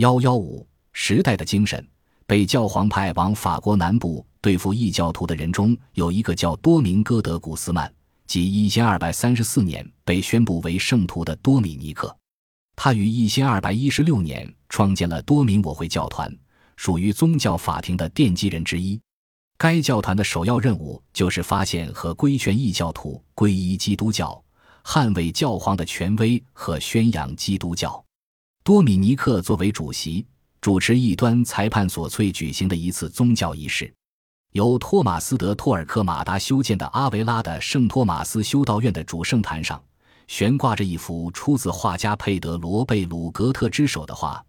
[0.00, 1.86] 幺幺五时代的精神，
[2.26, 7.92] 被教皇派往法国南部对付异教徒的人中，有一个叫多明戈德古斯曼，
[8.26, 12.16] 即一千二百三十四年被宣布为圣徒的多米尼克。
[12.76, 16.34] 他于一千二百一十六年创建了多明我会教团，
[16.76, 18.98] 属于宗教法庭的奠基人之一。
[19.58, 24.42] 该教团的首要任务就是发现和规劝异教徒皈依基督教，
[24.82, 28.02] 捍卫教皇的权威和宣扬基督教。
[28.62, 30.26] 多米尼克作为主席，
[30.60, 33.90] 主持异端裁判所粹举行的一次宗教仪式。
[34.52, 39.82] 由托马斯·德·托尔克马达修建的阿维拉的圣托马斯修道院的主圣坛上。
[40.28, 44.40] 悬挂着一幅出自画家佩德罗·贝鲁格特之手的画，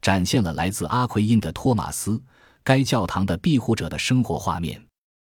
[0.00, 2.22] 展现了来自阿奎因的托马斯，
[2.62, 4.80] 该教堂的庇护者的生活画面。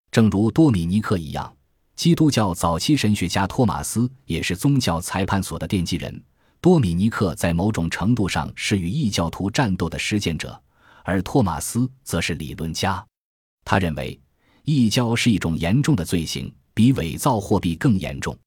[0.09, 1.53] 正如多米尼克一样，
[1.97, 6.23] 基督教早期神学家托马斯也是宗教裁判所的奠基人。
[6.61, 10.61] 多米尼克在某种程度上是与异教徒战斗的实践者，
[11.03, 13.05] 而托马斯则是理论家。
[13.63, 14.19] 他认为，
[14.63, 18.37] 异教是一种严重的罪行，比伪造货币更严重。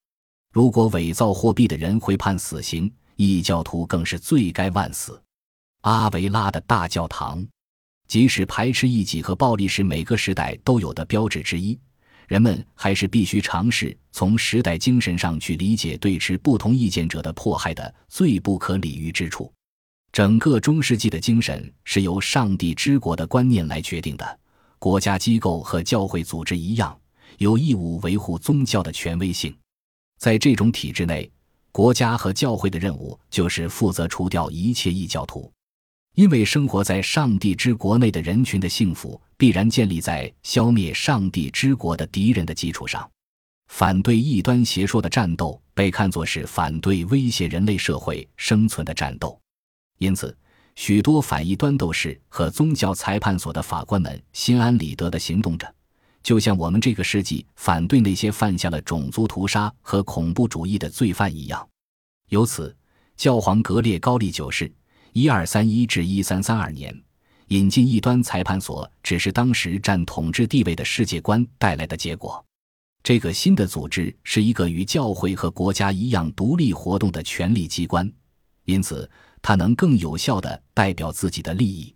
[0.53, 5.21] 如果伪造货币的人会判死刑，异教徒更是罪该万死。
[5.81, 7.45] 阿维拉的大教堂，
[8.09, 11.81] 即使排斥异己和暴力是每个时代都有的标志之一，
[12.33, 19.53] 人们还是必须尝试从时代精神上去理解对持不同意见者的迫害的最不可理喻之处。
[20.13, 24.39] 整个中世纪的精神是由上帝之国的观念来决定的，
[24.79, 26.99] 国家机构和教会组织一样，
[27.37, 29.55] 有义务维护宗教的权威性。
[30.19, 31.31] 在这种体制内，
[31.71, 35.53] 国家和教会的任务就是负责除掉一切异教徒，
[36.15, 43.09] 因为生活在上帝之国内的人群的幸福必然建立在消灭上帝之国的敌人的基础上。
[43.69, 49.41] 反对异端邪说的战斗被看作是反对威胁人类社会生存的战斗，
[49.99, 50.37] 因此，
[50.77, 55.75] 许多反异端斗士和宗教裁判所的法官们心安理得地行动着。
[56.23, 61.67] 就像我们这个世纪反对那些犯下了种族屠杀和恐怖主义的罪犯一样，
[62.29, 62.77] 由此，
[63.17, 64.71] 教皇格列高利九世
[65.13, 66.95] （一二三一至一三三二年）
[67.49, 72.45] 引进异端裁判所，只是当时占统治地位的世界观带来的结果。
[73.03, 78.11] 这个新的组织是一个与教会和国家一样独立活动的权力机关，
[78.65, 79.11] 因此
[79.43, 81.95] 它能更有效地代表自己的利益。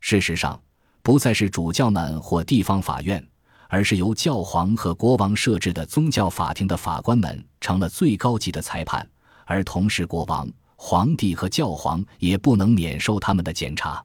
[0.00, 0.60] 事实上，
[1.02, 3.24] 不再是主教们或地方法院。
[3.72, 9.08] 而是由教皇和国王设置的宗教法庭的法官们成了最高级的裁判，
[9.44, 10.50] 而同时国王、
[10.82, 14.02] 皇帝和教皇也不能免受他们的检查。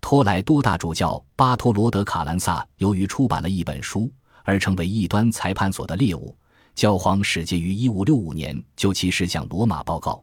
[0.00, 4.12] 托莱多大主教巴托罗德卡兰萨由于出版了一本书
[4.42, 6.36] 而成为异端裁判所的猎物，
[6.74, 10.20] 教皇使节于1565年就其事向罗马报告。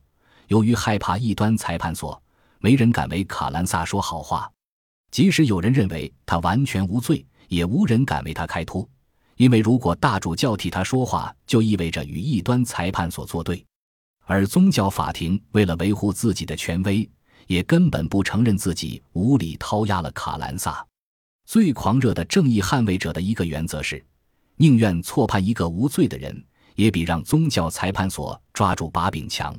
[0.48, 2.22] 由于害怕异端裁判所，
[2.60, 4.52] 没人敢为卡兰萨说好话，
[5.12, 7.26] 即使有人认为他完全无罪。
[7.48, 8.86] 也无人敢为他开脱，
[9.38, 13.64] 因为如果大主教替他说话，就意味着与异端裁判所作对；
[14.26, 17.08] 而宗教法庭为了维护自己的权威，
[17.48, 20.86] 也根本不承认自己无理掏压了卡兰萨。
[21.46, 24.04] 最狂热的正义捍卫者的一个原则是，
[24.58, 26.44] 宁愿错判一个无罪的人，
[26.76, 29.56] 也比让宗教裁判所抓住把柄强。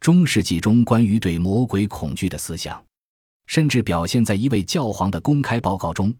[0.00, 2.84] 中世纪中关于对魔鬼恐惧的思想，
[3.46, 6.12] 甚至表现在一位教皇的公开报告中。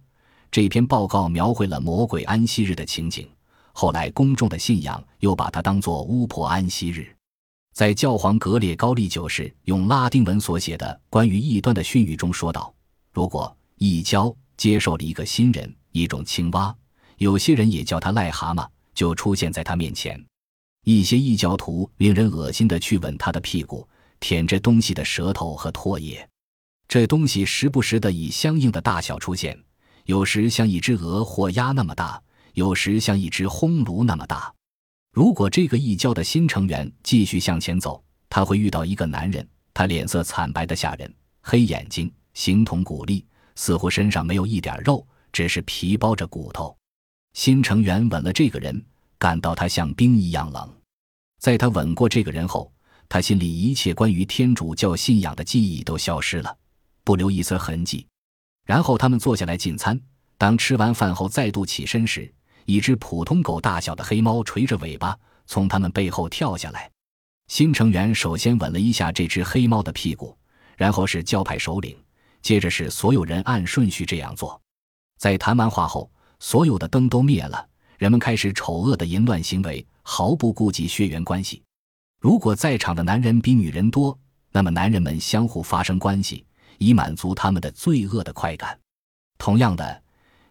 [0.53, 3.29] 这篇报告描绘了魔鬼安息日的情景，
[3.73, 7.13] 后来公众的信仰又把它当作巫婆安息日。
[7.73, 12.73] 在教皇格列高利九世用拉丁文所写的关于异端的训谕中说道
[13.13, 16.75] ：“如果异教接受了一个新人，一种青蛙，
[17.17, 20.23] 有些人也叫他癞蛤蟆，就出现在他面前。
[20.85, 23.89] 一些异教徒令人恶心的去吻他的屁股，
[24.21, 26.29] 舔着东西的舌头和唾液，
[26.87, 29.59] 这东西时不时的以相应的大小出现。”
[30.07, 32.21] 有时像一只鹅或鸭那么大，
[32.55, 34.53] 有时像一只烘炉那么大。
[35.13, 43.23] 如果这个异教的新成员继续向前走，他会遇到一个男人，他脸色惨白的吓人，黑眼睛，形同骨立，
[43.55, 46.75] 似乎身上没有一点肉，只是皮包着骨头。
[47.35, 48.83] 新成员吻了这个人，
[49.19, 50.75] 感到他像冰一样冷。
[51.39, 52.73] 在他吻过这个人后，
[53.07, 56.57] 他心里一切关于天主教信仰的记忆都消失了，
[57.05, 58.07] 不留一丝痕迹。
[58.65, 60.01] 然后他们坐下来进餐。
[60.39, 62.33] 当吃完饭后再度起身时，
[62.65, 66.91] 一只普通狗大小的黑猫垂着尾巴从他们背后跳下来。
[67.49, 70.37] 新成员首先吻了一下这只黑猫的屁股，
[70.77, 71.97] 然后是教派首领，
[72.41, 74.61] 接着是所有人按顺序这样做。
[75.19, 76.11] 在谈完话后，
[76.41, 77.69] 所有的灯都灭了，
[77.99, 81.63] 人们开始丑恶的淫乱行为，毫不顾及血缘关系。
[82.21, 84.19] 如果在场的男人比女人多，
[84.51, 86.45] 那么男人们相互发生关系。
[86.79, 88.77] 以满足他们的罪恶的快感。
[89.39, 90.03] 同样的，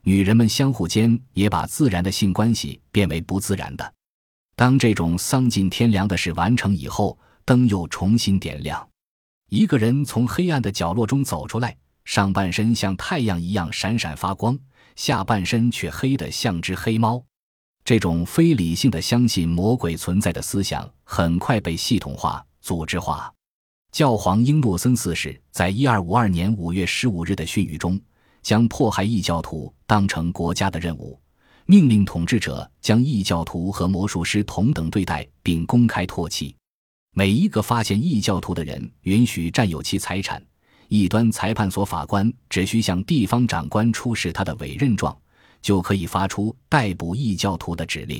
[0.03, 3.93] 女人们相互间也把自然的性关系变为不自然的。
[4.55, 8.87] 当这种丧尽天良的事完成以后，灯又重新点亮，
[9.49, 11.75] 一个人从黑暗的角落中走出来，
[12.05, 14.57] 上半身像太阳一样闪闪发光，
[14.95, 17.23] 下半身却黑得像只黑猫。
[17.83, 23.33] 这种非理性的相信魔鬼存在的思想，很快被系统化、组织化。
[23.91, 27.99] 教皇英诺森四世在一二五二年五月十五日的训谕中，
[28.41, 31.19] 将迫害异教徒当成国家的任务，
[31.65, 36.55] 命令统治者将异教徒和魔术师同等对待，并公开唾弃
[37.13, 40.41] 每一个发现异教徒的人，允许占有其财产。
[40.87, 45.15] 异端裁判所法官只需向地方长官出示他的委任状。
[45.61, 48.19] 就可以发出逮捕异教徒的指令。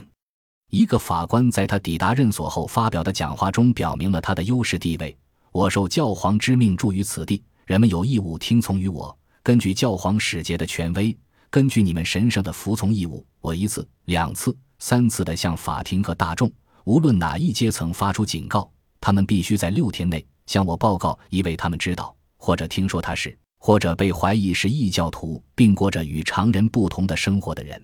[0.69, 5.17] 一个法官在他抵达任所后发表的讲话中，表明了他的优势地位。
[5.51, 9.17] 我受教皇之命住于此地，人们有义务听从于我。
[9.43, 11.17] 根据教皇使节的权威，
[11.49, 16.51] 根据你们神圣的服从义务，我一次、两次、三次的向法庭和大众，
[16.85, 23.37] 无论哪一阶层发出警告：他们必须在六天内向我报告一位他们知道或者听说他是。
[23.63, 27.79] 或者被怀疑是异教徒，并过着与常人不同的生活的人，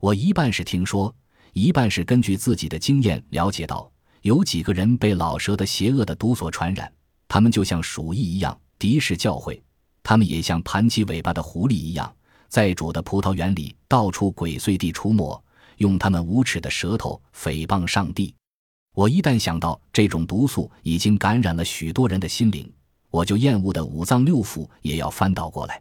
[0.00, 1.14] 我一半是听说，
[1.52, 3.88] 一半是根据自己的经验了解到，
[4.22, 6.92] 有几个人被老蛇的邪恶的毒所传染。
[7.28, 9.62] 他们就像鼠疫一样敌视教会，
[10.04, 12.14] 他们也像盘起尾巴的狐狸一样，
[12.48, 15.42] 在主的葡萄园里到处鬼祟地出没，
[15.78, 18.32] 用他们无耻的舌头诽谤上帝。
[18.94, 22.70] 我一旦想到这种毒素已经感染了许多人的心灵。
[23.10, 25.80] 我就厌恶的五脏六腑也要翻倒过来。